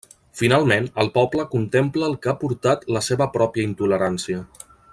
[0.39, 4.41] Finalment, el poble contempla el que ha portat la seva pròpia intolerància.